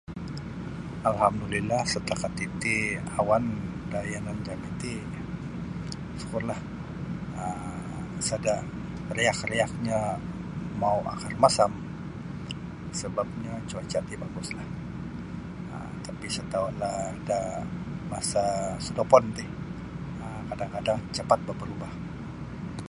[1.09, 2.77] Alhamdulillah setakat titi
[3.19, 3.43] awan
[3.91, 4.93] da yanan jami ti
[6.21, 6.59] sukurlah
[7.41, 8.55] um sada
[9.17, 10.01] riak-riaknyo
[10.81, 11.71] mau akan rumasam
[12.99, 14.67] sebapnyo cuaca ti baguslah
[16.05, 17.39] tapi sa taulah kalau da
[18.11, 18.43] masa
[18.85, 19.45] sodopon ti
[20.49, 21.93] kadang-kadang cepat boh berubah.